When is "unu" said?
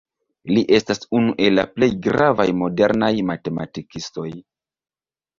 1.17-1.33